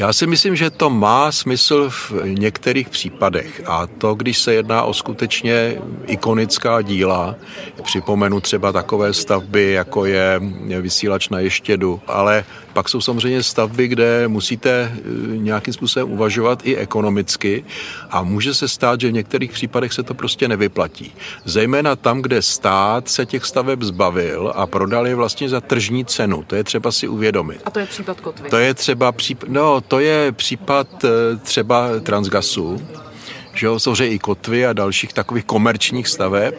Já 0.01 0.13
si 0.13 0.27
myslím, 0.27 0.55
že 0.55 0.69
to 0.69 0.89
má 0.89 1.31
smysl 1.31 1.89
v 1.89 2.13
některých 2.23 2.89
případech 2.89 3.61
a 3.65 3.87
to, 3.87 4.15
když 4.15 4.37
se 4.37 4.53
jedná 4.53 4.83
o 4.83 4.93
skutečně 4.93 5.81
ikonická 6.07 6.81
díla, 6.81 7.35
připomenu 7.83 8.39
třeba 8.41 8.71
takové 8.71 9.13
stavby, 9.13 9.71
jako 9.71 10.05
je 10.05 10.41
vysílač 10.81 11.29
na 11.29 11.39
Ještědu, 11.39 12.01
ale 12.07 12.43
pak 12.73 12.89
jsou 12.89 13.01
samozřejmě 13.01 13.43
stavby, 13.43 13.87
kde 13.87 14.27
musíte 14.27 14.69
eh, 14.71 15.01
nějakým 15.37 15.73
způsobem 15.73 16.11
uvažovat 16.11 16.59
i 16.63 16.77
ekonomicky 16.77 17.65
a 18.09 18.23
může 18.23 18.53
se 18.53 18.67
stát, 18.67 19.01
že 19.01 19.07
v 19.07 19.13
některých 19.13 19.51
případech 19.51 19.93
se 19.93 20.03
to 20.03 20.13
prostě 20.13 20.47
nevyplatí. 20.47 21.13
Zejména 21.45 21.95
tam, 21.95 22.21
kde 22.21 22.41
stát 22.41 23.09
se 23.09 23.25
těch 23.25 23.45
staveb 23.45 23.81
zbavil 23.81 24.53
a 24.55 24.67
prodal 24.67 25.07
je 25.07 25.15
vlastně 25.15 25.49
za 25.49 25.61
tržní 25.61 26.05
cenu. 26.05 26.43
To 26.47 26.55
je 26.55 26.63
třeba 26.63 26.91
si 26.91 27.07
uvědomit. 27.07 27.61
A 27.65 27.69
to 27.69 27.79
je 27.79 27.85
případ 27.85 28.21
Kotvy. 28.21 28.49
To 28.49 28.57
je 28.57 28.73
třeba 28.73 29.11
případ, 29.11 29.49
no, 29.49 29.81
to 29.91 29.99
je 29.99 30.31
případ 30.31 30.87
eh, 31.03 31.09
třeba 31.43 31.99
Transgasu, 31.99 32.87
že 33.53 33.65
jo, 33.67 33.79
samozřejmě 33.79 34.15
i 34.15 34.19
kotvy 34.19 34.65
a 34.65 34.73
dalších 34.73 35.13
takových 35.13 35.45
komerčních 35.45 36.07
staveb, 36.07 36.53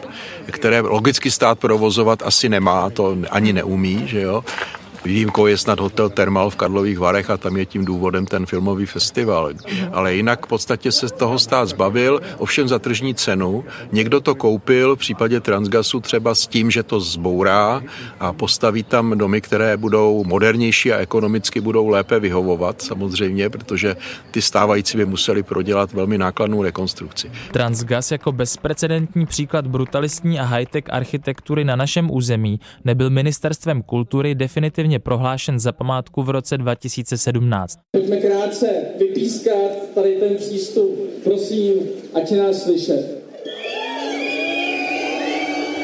které 0.51 0.81
logicky 0.81 1.31
stát 1.31 1.59
provozovat 1.59 2.23
asi 2.25 2.49
nemá, 2.49 2.89
to 2.89 3.17
ani 3.29 3.53
neumí, 3.53 4.03
že 4.05 4.21
jo. 4.21 4.43
Výjimkou 5.05 5.45
je 5.47 5.57
snad 5.57 5.79
hotel 5.79 6.09
Thermal 6.09 6.49
v 6.49 6.55
Karlových 6.55 6.99
Varech 6.99 7.29
a 7.29 7.37
tam 7.37 7.57
je 7.57 7.65
tím 7.65 7.85
důvodem 7.85 8.25
ten 8.25 8.45
filmový 8.45 8.85
festival. 8.85 9.49
Ale 9.91 10.15
jinak 10.15 10.45
v 10.45 10.49
podstatě 10.49 10.91
se 10.91 11.09
toho 11.09 11.39
stát 11.39 11.69
zbavil, 11.69 12.21
ovšem 12.37 12.67
za 12.67 12.79
tržní 12.79 13.15
cenu. 13.15 13.63
Někdo 13.91 14.21
to 14.21 14.35
koupil 14.35 14.95
v 14.95 14.99
případě 14.99 15.39
Transgasu 15.39 15.99
třeba 15.99 16.35
s 16.35 16.47
tím, 16.47 16.71
že 16.71 16.83
to 16.83 16.99
zbourá 16.99 17.81
a 18.19 18.33
postaví 18.33 18.83
tam 18.83 19.17
domy, 19.17 19.41
které 19.41 19.77
budou 19.77 20.23
modernější 20.23 20.91
a 20.91 20.97
ekonomicky 20.97 21.61
budou 21.61 21.87
lépe 21.87 22.19
vyhovovat 22.19 22.81
samozřejmě, 22.81 23.49
protože 23.49 23.95
ty 24.31 24.41
stávající 24.41 24.97
by 24.97 25.05
museli 25.05 25.43
prodělat 25.43 25.93
velmi 25.93 26.17
nákladnou 26.17 26.63
rekonstrukci. 26.63 27.31
Transgas 27.51 28.11
jako 28.11 28.31
bezprecedentní 28.31 29.25
příklad 29.25 29.67
brutalistní 29.67 30.39
a 30.39 30.43
high-tech 30.43 30.83
architektury 30.89 31.63
na 31.63 31.75
našem 31.75 32.11
území 32.11 32.59
nebyl 32.85 33.09
ministerstvem 33.09 33.81
kultury 33.81 34.35
definitivně 34.35 34.92
oficiálně 34.93 34.99
prohlášen 34.99 35.59
za 35.59 35.71
památku 35.71 36.23
v 36.23 36.29
roce 36.29 36.57
2017. 36.57 37.79
Pojďme 37.91 38.17
krátce 38.17 38.67
vypískat 38.99 39.93
tady 39.95 40.15
ten 40.19 40.35
přístup. 40.35 40.99
Prosím, 41.23 41.73
ať 42.13 42.31
je 42.31 42.43
nás 42.43 42.63
slyšet. 42.63 43.23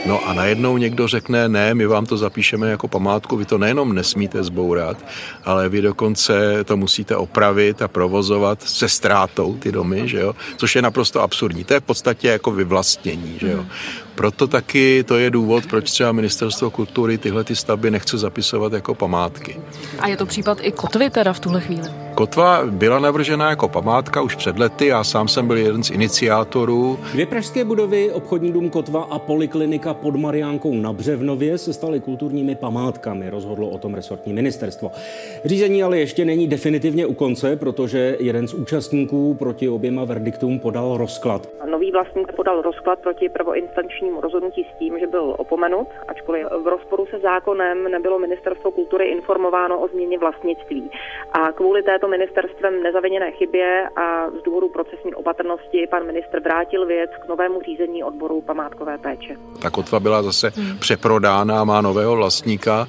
No 0.05 0.19
a 0.27 0.33
najednou 0.33 0.77
někdo 0.77 1.07
řekne, 1.07 1.49
ne, 1.49 1.73
my 1.73 1.85
vám 1.85 2.05
to 2.05 2.17
zapíšeme 2.17 2.69
jako 2.69 2.87
památku, 2.87 3.37
vy 3.37 3.45
to 3.45 3.57
nejenom 3.57 3.95
nesmíte 3.95 4.43
zbourat, 4.43 4.97
ale 5.43 5.69
vy 5.69 5.81
dokonce 5.81 6.63
to 6.63 6.77
musíte 6.77 7.15
opravit 7.15 7.81
a 7.81 7.87
provozovat 7.87 8.61
se 8.61 8.89
ztrátou 8.89 9.57
ty 9.57 9.71
domy, 9.71 10.07
že 10.07 10.19
jo? 10.19 10.35
což 10.57 10.75
je 10.75 10.81
naprosto 10.81 11.21
absurdní. 11.21 11.63
To 11.63 11.73
je 11.73 11.79
v 11.79 11.83
podstatě 11.83 12.27
jako 12.27 12.51
vyvlastnění. 12.51 13.37
Že 13.39 13.51
jo? 13.51 13.65
Proto 14.19 14.47
taky 14.47 15.03
to 15.03 15.17
je 15.17 15.29
důvod, 15.29 15.63
proč 15.69 15.91
třeba 15.91 16.11
Ministerstvo 16.11 16.71
kultury 16.71 17.17
tyhle 17.17 17.43
ty 17.43 17.55
stavby 17.55 17.91
nechce 17.91 18.17
zapisovat 18.17 18.73
jako 18.73 18.95
památky. 18.95 19.59
A 19.99 20.07
je 20.07 20.17
to 20.17 20.25
případ 20.25 20.57
i 20.61 20.71
kotvy 20.71 21.09
teda 21.09 21.33
v 21.33 21.39
tuhle 21.39 21.61
chvíli? 21.61 21.89
Kotva 22.15 22.61
byla 22.65 22.99
navržena 22.99 23.49
jako 23.49 23.67
památka 23.67 24.21
už 24.21 24.35
před 24.35 24.59
lety, 24.59 24.87
já 24.87 25.03
sám 25.03 25.27
jsem 25.27 25.47
byl 25.47 25.57
jeden 25.57 25.83
z 25.83 25.91
iniciátorů. 25.91 26.99
Dvě 27.11 27.25
pražské 27.25 27.65
budovy, 27.65 28.11
obchodní 28.11 28.51
dům 28.51 28.69
Kotva 28.69 29.07
a 29.09 29.19
poliklinika 29.19 29.93
pod 29.93 30.15
Mariánkou 30.15 30.73
na 30.73 30.93
Břevnově 30.93 31.57
se 31.57 31.73
staly 31.73 31.99
kulturními 31.99 32.55
památkami, 32.55 33.29
rozhodlo 33.29 33.69
o 33.69 33.77
tom 33.77 33.93
resortní 33.93 34.33
ministerstvo. 34.33 34.91
Řízení 35.45 35.83
ale 35.83 35.99
ještě 35.99 36.25
není 36.25 36.47
definitivně 36.47 37.05
u 37.05 37.13
konce, 37.13 37.55
protože 37.55 38.17
jeden 38.19 38.47
z 38.47 38.53
účastníků 38.53 39.33
proti 39.33 39.69
oběma 39.69 40.03
verdiktům 40.03 40.59
podal 40.59 40.97
rozklad. 40.97 41.49
Nový 41.71 41.91
vlastník 41.91 42.31
podal 42.35 42.61
rozklad 42.61 42.99
proti 42.99 43.29
prvoinstančnímu 44.09 44.21
rozhodnutí 44.21 44.63
s 44.63 44.79
tím, 44.79 44.99
že 44.99 45.07
byl 45.07 45.35
opomenut, 45.37 45.87
ačkoliv 46.07 46.47
v 46.63 46.67
rozporu 46.67 47.07
se 47.09 47.19
zákonem 47.19 47.91
nebylo 47.91 48.19
ministerstvo 48.19 48.71
kultury 48.71 49.05
informováno 49.05 49.79
o 49.79 49.87
změně 49.87 50.19
vlastnictví. 50.19 50.91
A 51.33 51.51
kvůli 51.51 51.83
této 51.83 52.07
ministerstvem 52.07 52.83
nezaviněné 52.83 53.31
chybě 53.31 53.89
a 53.95 54.29
z 54.29 54.43
důvodu 54.43 54.69
procesní 54.69 55.13
opatrnosti 55.13 55.87
pan 55.89 56.05
ministr 56.05 56.39
vrátil 56.39 56.85
věc 56.85 57.11
k 57.25 57.27
novému 57.27 57.61
řízení 57.61 58.03
odboru 58.03 58.41
památkové 58.41 58.97
péče. 58.97 59.35
Ta 59.61 59.69
kotva 59.69 59.99
byla 59.99 60.23
zase 60.23 60.51
hmm. 60.55 60.79
přeprodána, 60.79 61.63
má 61.63 61.81
nového 61.81 62.15
vlastníka, 62.15 62.87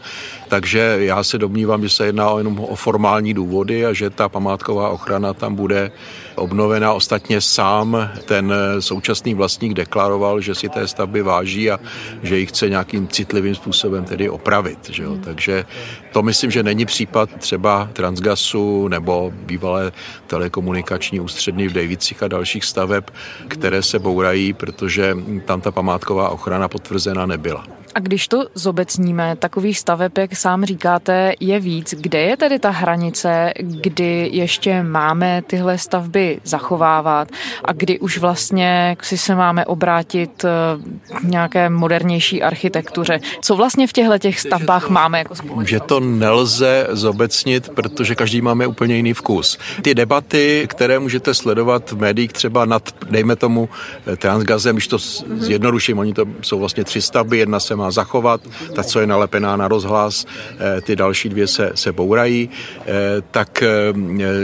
takže 0.49 0.97
já 0.99 1.25
se 1.25 1.39
domnívám, 1.39 1.83
že 1.83 1.89
se 1.89 2.07
jedná 2.07 2.39
jenom 2.39 2.61
o 2.61 2.75
formální 2.75 3.35
důvody 3.35 3.87
a 3.87 3.93
že 3.93 4.11
ta 4.11 4.29
památková 4.29 4.89
ochrana 4.89 5.35
tam 5.35 5.55
bude 5.55 5.91
obnovena. 6.37 6.93
Ostatně 6.93 7.41
sám 7.41 8.11
ten 8.29 8.55
současný 8.81 9.35
vlastník 9.35 9.75
deklaroval, 9.75 10.41
že 10.41 10.55
si 10.55 10.69
té 10.69 10.89
stavby 10.89 11.10
váží 11.23 11.71
a 11.71 11.81
že 12.23 12.39
ji 12.39 12.47
chce 12.47 12.69
nějakým 12.69 13.09
citlivým 13.09 13.55
způsobem 13.55 14.05
tedy 14.05 14.31
opravit. 14.31 14.91
Že 14.91 15.03
jo? 15.03 15.19
Takže 15.25 15.65
to 16.13 16.23
myslím, 16.23 16.51
že 16.51 16.63
není 16.63 16.87
případ 16.87 17.31
třeba 17.39 17.91
Transgasu 17.93 18.89
nebo 18.89 19.33
bývalé 19.35 19.93
telekomunikační 20.27 21.21
ústředny 21.21 21.69
v 21.69 21.73
Davicích 21.73 22.23
a 22.23 22.29
dalších 22.29 22.65
staveb, 22.65 23.05
které 23.49 23.83
se 23.83 23.99
bourají, 23.99 24.53
protože 24.53 25.17
tam 25.45 25.61
ta 25.61 25.71
památková 25.71 26.29
ochrana 26.29 26.69
potvrzena 26.69 27.27
nebyla. 27.27 27.80
A 27.95 28.01
když 28.01 28.29
to 28.29 28.45
zobecníme, 28.55 29.37
takových 29.37 29.79
staveb, 29.79 30.19
jak 30.19 30.37
sám 30.37 30.65
říkáte, 30.65 31.33
je 31.41 31.61
víc. 31.61 31.95
Kde 31.99 32.21
je 32.21 32.37
tedy 32.37 32.59
ta 32.59 32.71
hranice, 32.71 33.53
kdy 33.61 34.31
ještě 34.33 34.83
máme 34.83 35.43
tyhle 35.47 35.79
stavby 35.79 36.41
zachovávat 36.45 37.29
a 37.65 37.73
kdy 37.73 37.99
už 37.99 38.19
vlastně 38.19 38.97
si 39.03 39.19
se 39.19 39.35
máme 39.35 39.67
obrátit 39.67 40.45
eh, 40.45 41.19
k 41.19 41.23
nějaké 41.23 41.69
modernější 41.69 42.43
architektuře? 42.43 43.21
Co 43.41 43.57
vlastně 43.57 43.87
v 43.87 43.93
těchto 43.93 44.19
těch 44.19 44.41
stavbách 44.41 44.89
máme 44.89 45.19
jako 45.19 45.35
společnost? 45.35 45.69
Že 45.69 45.81
to 45.81 46.01
nelze 46.01 46.87
zobecnit, 46.91 47.69
protože 47.69 48.15
každý 48.15 48.41
máme 48.41 48.67
úplně 48.67 48.97
jiný 48.97 49.13
vkus. 49.13 49.59
Ty 49.83 49.95
debaty, 49.95 50.67
které 50.69 50.99
můžete 50.99 51.35
sledovat 51.35 51.91
v 51.91 51.99
médiích 52.01 52.33
třeba 52.33 52.65
nad, 52.65 52.95
dejme 53.11 53.37
tomu, 53.37 53.69
Transgazem, 54.17 54.77
když 54.77 54.89
to 54.89 54.99
zjednoduším, 55.39 55.99
oni 55.99 56.15
to 56.15 56.25
jsou 56.43 56.59
vlastně 56.59 56.85
tři 56.85 57.03
stavby, 57.03 57.39
jedna 57.39 57.61
se 57.61 57.77
má 57.81 57.91
zachovat, 57.91 58.41
ta, 58.75 58.83
co 58.83 59.01
je 59.01 59.07
nalepená 59.07 59.57
na 59.57 59.69
rozhlas, 59.69 60.27
eh, 60.27 60.81
ty 60.81 60.97
další 60.97 61.29
dvě 61.29 61.47
se, 61.47 61.73
se 61.75 61.93
bourají, 61.93 62.51
eh, 62.51 62.93
tak 63.31 63.65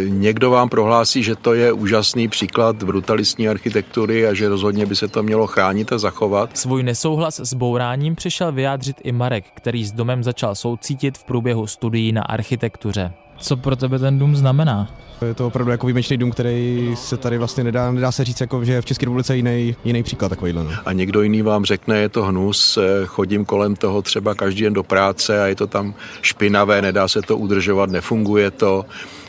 někdo 0.08 0.50
vám 0.50 0.68
prohlásí, 0.68 1.22
že 1.22 1.36
to 1.36 1.54
je 1.54 1.72
úžasný 1.72 2.28
příklad 2.28 2.82
brutalistní 2.82 3.48
architektury 3.48 4.26
a 4.26 4.34
že 4.34 4.48
rozhodně 4.48 4.86
by 4.86 4.96
se 4.96 5.08
to 5.08 5.22
mělo 5.22 5.46
chránit 5.46 5.92
a 5.92 5.98
zachovat. 5.98 6.50
Svůj 6.56 6.82
nesouhlas 6.82 7.40
s 7.40 7.54
bouráním 7.54 8.14
přišel 8.14 8.52
vyjádřit 8.52 8.96
i 9.04 9.12
Marek, 9.12 9.44
který 9.54 9.84
s 9.84 9.92
domem 9.92 10.24
začal 10.24 10.54
soucítit 10.54 11.18
v 11.18 11.24
průběhu 11.24 11.66
studií 11.66 12.12
na 12.12 12.22
architektuře. 12.22 13.25
Co 13.38 13.56
pro 13.56 13.76
tebe 13.76 13.98
ten 13.98 14.18
dům 14.18 14.36
znamená? 14.36 14.88
Je 15.26 15.34
to 15.34 15.46
opravdu 15.46 15.70
jako 15.70 15.86
výjimečný 15.86 16.16
dům, 16.16 16.30
který 16.30 16.90
se 16.94 17.16
tady 17.16 17.38
vlastně 17.38 17.64
nedá, 17.64 17.90
nedá 17.90 18.12
se 18.12 18.24
říct, 18.24 18.40
jako, 18.40 18.64
že 18.64 18.72
je 18.72 18.80
v 18.80 18.84
České 18.84 19.06
republice 19.06 19.36
jiný, 19.36 19.76
jiný 19.84 20.02
příklad 20.02 20.28
takovýhle. 20.28 20.64
No. 20.64 20.70
A 20.86 20.92
někdo 20.92 21.22
jiný 21.22 21.42
vám 21.42 21.64
řekne, 21.64 21.98
je 21.98 22.08
to 22.08 22.24
hnus, 22.24 22.78
eh, 22.78 23.06
chodím 23.06 23.44
kolem 23.44 23.76
toho 23.76 24.02
třeba 24.02 24.34
každý 24.34 24.62
den 24.62 24.72
do 24.72 24.82
práce 24.82 25.42
a 25.42 25.46
je 25.46 25.54
to 25.54 25.66
tam 25.66 25.94
špinavé, 26.22 26.82
nedá 26.82 27.08
se 27.08 27.22
to 27.22 27.36
udržovat, 27.36 27.90
nefunguje 27.90 28.50
to. 28.50 28.84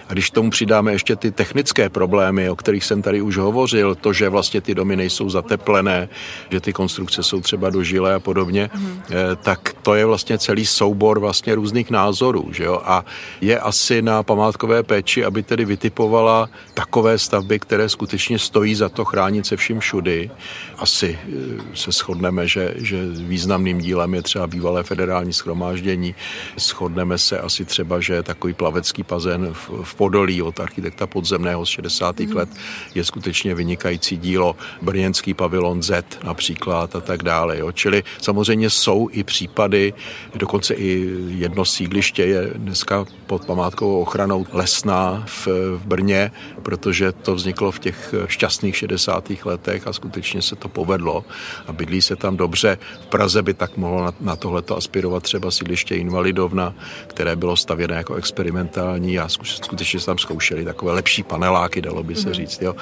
A 0.10 0.14
když 0.14 0.30
tomu 0.30 0.50
přidáme 0.50 0.92
ještě 0.92 1.16
ty 1.16 1.32
technické 1.32 1.90
problémy, 1.90 2.50
o 2.50 2.56
kterých 2.56 2.86
jsem 2.86 3.02
tady 3.02 3.22
už 3.22 3.38
hovořil, 3.38 3.96
to, 3.96 4.14
že 4.14 4.30
vlastně 4.30 4.62
ty 4.62 4.76
domy 4.76 4.96
nejsou 4.96 5.30
zateplené, 5.30 6.10
že 6.50 6.60
ty 6.60 6.74
konstrukce 6.74 7.24
jsou 7.24 7.42
třeba 7.42 7.70
dožilé 7.70 8.16
a 8.16 8.20
podobně, 8.20 8.70
mm. 8.76 9.02
tak 9.44 9.76
to 9.82 9.96
je 9.96 10.06
vlastně 10.06 10.38
celý 10.38 10.66
soubor 10.66 11.20
vlastně 11.20 11.56
různých 11.56 11.92
názorů. 11.92 12.48
Že 12.52 12.64
jo? 12.64 12.82
A 12.86 13.06
je 13.42 13.60
asi 13.60 14.02
na 14.02 14.24
památkové 14.24 14.84
péči, 14.84 15.26
aby 15.26 15.44
tedy 15.44 15.66
vytipovala 15.66 16.50
takové 16.74 17.18
stavby, 17.18 17.60
které 17.60 17.90
skutečně 17.90 18.40
stojí 18.40 18.76
za 18.76 18.90
to 18.90 19.06
chránit 19.06 19.46
se 19.46 19.58
vším 19.58 19.80
všudy. 19.80 20.32
Asi 20.78 21.20
eh, 21.22 21.76
se 21.76 21.92
shodneme, 21.92 22.48
že, 22.48 22.74
že 22.78 23.06
významným 23.08 23.78
dílem 23.78 24.14
je 24.14 24.22
třeba 24.22 24.48
bývalé 24.48 24.84
federální 24.84 25.34
schromáždění. 25.34 26.16
Shodneme 26.58 27.18
se 27.18 27.40
asi 27.40 27.66
třeba, 27.66 28.00
že 28.00 28.24
takový 28.24 28.54
plavecký 28.54 29.04
bazén 29.10 29.54
v, 29.54 29.70
v 29.84 29.96
Podolí 29.96 30.42
od 30.42 30.60
architekta 30.60 31.08
podzemného 31.08 31.66
z 31.66 31.70
60. 31.70 32.20
Mm. 32.20 32.36
let 32.36 32.50
je 32.96 33.04
skutečně 33.04 33.56
vynikající 33.56 34.18
dílo. 34.18 34.56
Brněnský 34.82 35.34
pavilon 35.34 35.84
Z 35.84 36.04
například 36.24 36.96
a 36.96 37.02
tak 37.02 37.24
dále. 37.24 37.58
Jo. 37.58 37.72
Čili 37.72 38.04
samozřejmě 38.22 38.70
jsou 38.70 39.10
i 39.12 39.24
případy, 39.24 39.94
dokonce 40.36 40.74
i 40.74 41.10
jedno 41.28 41.66
sídliště 41.66 42.26
je 42.26 42.52
dneska 42.56 43.06
pod 43.28 43.46
památkovou 43.46 44.02
ochranou 44.02 44.46
Lesná 44.54 45.24
v, 45.26 45.48
v 45.78 45.86
Brně, 45.86 46.32
protože 46.64 47.12
to 47.12 47.36
vzniklo 47.36 47.72
v 47.72 47.80
těch 47.80 48.14
šťastných 48.28 48.78
60. 48.78 49.32
letech 49.46 49.88
a 49.88 49.94
skutečně 49.94 50.42
se 50.42 50.56
to 50.56 50.67
povedlo 50.68 51.26
a 51.68 51.74
bydlí 51.74 52.02
se 52.02 52.16
tam 52.16 52.38
dobře. 52.38 52.78
V 53.02 53.06
Praze 53.06 53.42
by 53.42 53.54
tak 53.54 53.78
mohlo 53.78 54.06
na, 54.06 54.14
na 54.20 54.36
tohleto 54.36 54.78
aspirovat 54.78 55.24
třeba 55.24 55.52
sídliště 55.52 55.96
Invalidovna, 55.96 56.74
které 57.08 57.36
bylo 57.36 57.58
stavěné 57.58 57.96
jako 57.96 58.16
experimentální 58.16 59.20
a 59.20 59.30
skutečně 59.30 59.88
skutečně 59.88 60.00
tam 60.00 60.18
zkoušeli 60.18 60.66
takové 60.66 60.94
lepší 60.94 61.24
paneláky, 61.24 61.82
dalo 61.82 62.04
by 62.04 62.16
se 62.16 62.30
mhm. 62.30 62.34
říct. 62.34 62.62
Jo. 62.62 62.76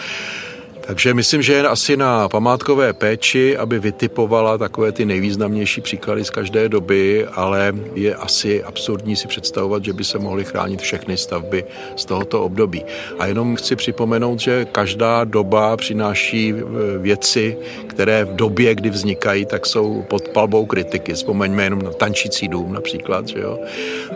Takže 0.86 1.14
myslím, 1.14 1.42
že 1.42 1.54
je 1.54 1.68
asi 1.68 1.98
na 1.98 2.30
památkové 2.30 2.94
péči, 2.94 3.58
aby 3.58 3.80
vytipovala 3.80 4.58
takové 4.58 4.92
ty 4.92 5.06
nejvýznamnější 5.06 5.82
příklady 5.82 6.26
z 6.26 6.30
každé 6.30 6.70
doby, 6.70 7.26
ale 7.26 7.74
je 7.96 8.16
asi 8.16 8.64
absurdní 8.64 9.16
si 9.16 9.28
představovat, 9.28 9.86
že 9.86 9.94
by 9.94 10.04
se 10.04 10.20
mohly 10.20 10.46
chránit 10.46 10.82
všechny 10.82 11.18
stavby 11.18 11.66
z 11.96 12.06
tohoto 12.06 12.44
období. 12.44 12.86
A 13.20 13.26
jenom 13.26 13.56
chci 13.56 13.76
připomenout, 13.76 14.40
že 14.40 14.66
každá 14.66 15.24
doba 15.24 15.78
přináší 15.78 16.54
e, 16.54 16.98
věci, 16.98 17.58
které 17.88 18.26
v 18.26 18.36
době, 18.36 18.76
kdy 18.76 18.90
vznikají, 18.90 19.46
tak 19.46 19.66
jsou 19.66 20.06
pod 20.10 20.30
palbou 20.30 20.66
kritiky. 20.66 21.14
Vzpomeňme 21.14 21.64
jenom 21.64 21.82
na 21.82 21.92
tančící 21.92 22.48
dům 22.48 22.74
například, 22.74 23.28
že 23.28 23.40
jo? 23.40 23.60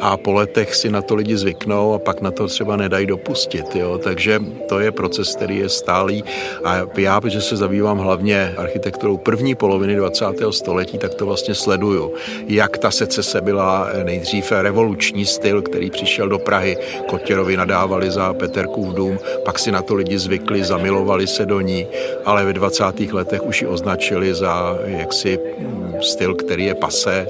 A 0.02 0.18
po 0.18 0.34
letech 0.34 0.76
si 0.76 0.90
na 0.90 1.02
to 1.02 1.16
lidi 1.16 1.38
zvyknou 1.38 1.94
a 1.94 2.00
pak 2.00 2.22
na 2.22 2.32
to 2.32 2.48
třeba 2.48 2.76
nedají 2.76 3.06
dopustit, 3.06 3.76
jo? 3.76 3.98
Takže 3.98 4.40
to 4.70 4.80
je 4.80 4.92
proces, 4.92 5.36
který 5.36 5.58
je 5.58 5.70
stálý 5.70 6.24
a 6.64 6.82
já, 6.98 7.22
protože 7.22 7.42
se 7.42 7.58
zabývám 7.58 7.98
hlavně 7.98 8.54
architekturou 8.58 9.18
první 9.18 9.56
poloviny 9.56 9.96
20. 9.96 10.26
století, 10.50 10.98
tak 10.98 11.14
to 11.14 11.26
vlastně 11.26 11.56
sleduju. 11.56 12.14
Jak 12.48 12.78
ta 12.78 12.92
secese 12.92 13.42
byla 13.42 13.90
nejdřív 14.04 14.52
revoluční 14.52 15.26
styl, 15.26 15.62
který 15.62 15.90
přišel 15.90 16.30
do 16.30 16.40
Prahy. 16.40 16.78
Kotěrovi 17.08 17.58
nadávali 17.58 18.12
za 18.12 18.34
Peterkův 18.34 18.94
dům, 18.94 19.20
pak 19.46 19.60
si 19.60 19.72
na 19.72 19.82
to 19.82 19.96
lidi 19.96 20.20
zvykli, 20.20 20.64
zamilovali 20.64 21.28
se 21.28 21.46
do 21.46 21.62
ní, 21.62 21.88
ale 22.26 22.46
ve 22.46 22.54
20. 22.54 22.84
letech 23.12 23.44
už 23.44 23.62
ji 23.62 23.68
označili 23.68 24.34
za 24.34 24.78
jaksi 24.86 25.40
styl, 26.02 26.36
který 26.36 26.66
je 26.66 26.76
pasé 26.76 27.28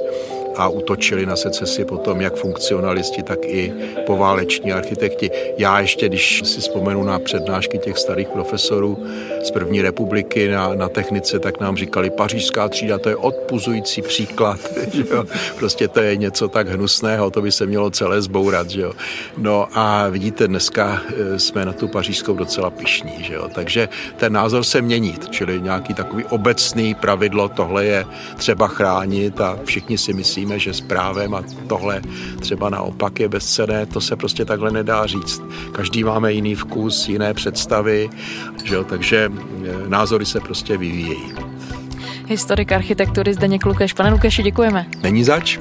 a 0.59 0.67
útočili 0.67 1.25
na 1.25 1.35
secesi 1.35 1.85
potom 1.85 2.21
jak 2.21 2.35
funkcionalisti, 2.35 3.23
tak 3.23 3.39
i 3.45 3.73
pováleční 4.05 4.73
architekti. 4.73 5.31
Já 5.57 5.79
ještě, 5.79 6.09
když 6.09 6.41
si 6.45 6.61
vzpomenu 6.61 7.03
na 7.03 7.19
přednášky 7.19 7.77
těch 7.77 7.97
starých 7.97 8.27
profesorů 8.27 9.05
z 9.43 9.51
první 9.51 9.81
republiky 9.81 10.49
na, 10.51 10.75
na 10.75 10.89
technice, 10.89 11.39
tak 11.39 11.59
nám 11.59 11.77
říkali, 11.77 12.09
pařížská 12.09 12.69
třída, 12.69 12.97
to 12.97 13.09
je 13.09 13.15
odpuzující 13.15 14.01
příklad, 14.01 14.59
že 14.93 15.03
jo? 15.11 15.25
prostě 15.59 15.87
to 15.87 15.99
je 15.99 16.15
něco 16.15 16.47
tak 16.47 16.67
hnusného, 16.67 17.31
to 17.31 17.41
by 17.41 17.51
se 17.51 17.65
mělo 17.65 17.89
celé 17.89 18.21
zbourat. 18.21 18.69
Že 18.69 18.81
jo? 18.81 18.93
No 19.37 19.67
a 19.73 20.09
vidíte, 20.09 20.47
dneska 20.47 21.01
eh, 21.07 21.39
jsme 21.39 21.65
na 21.65 21.73
tu 21.73 21.87
pařížskou 21.87 22.35
docela 22.35 22.69
pišní, 22.69 23.23
že 23.23 23.33
jo? 23.33 23.49
takže 23.55 23.89
ten 24.17 24.33
názor 24.33 24.63
se 24.63 24.81
mění, 24.81 25.15
čili 25.29 25.61
nějaký 25.61 25.93
takový 25.93 26.23
obecný 26.23 26.95
pravidlo, 26.95 27.49
tohle 27.49 27.85
je 27.85 28.05
třeba 28.37 28.67
chránit 28.67 29.41
a 29.41 29.59
všichni 29.65 29.97
si 29.97 30.13
myslíme, 30.13 30.48
víme, 30.49 30.59
že 30.59 30.73
s 30.73 30.81
právem 30.81 31.35
a 31.35 31.43
tohle 31.67 32.01
třeba 32.39 32.69
naopak 32.69 33.19
je 33.19 33.29
bezcené, 33.29 33.85
to 33.85 34.01
se 34.01 34.15
prostě 34.15 34.45
takhle 34.45 34.71
nedá 34.71 35.05
říct. 35.05 35.41
Každý 35.71 36.03
máme 36.03 36.33
jiný 36.33 36.55
vkus, 36.55 37.09
jiné 37.09 37.33
představy, 37.33 38.09
že 38.63 38.75
jo? 38.75 38.83
takže 38.83 39.31
e, 39.85 39.89
názory 39.89 40.25
se 40.25 40.39
prostě 40.39 40.77
vyvíjejí. 40.77 41.33
Historik 42.27 42.71
architektury 42.71 43.33
Zdeněk 43.33 43.65
Lukeš. 43.65 43.93
Pane 43.93 44.09
Lukeši, 44.09 44.43
děkujeme. 44.43 44.85
Není 45.03 45.23
zač. 45.23 45.59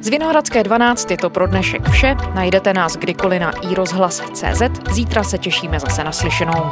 Z 0.00 0.08
Vinohradské 0.08 0.62
12 0.62 1.10
je 1.10 1.16
to 1.16 1.30
pro 1.30 1.46
dnešek 1.46 1.88
vše. 1.88 2.16
Najdete 2.34 2.72
nás 2.74 2.96
kdykoliv 2.96 3.40
na 3.40 3.50
iRozhlas.cz. 3.70 4.62
Zítra 4.90 5.24
se 5.24 5.38
těšíme 5.38 5.80
zase 5.80 6.04
naslyšenou. 6.04 6.62